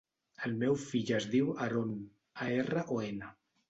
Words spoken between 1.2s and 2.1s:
diu Aron: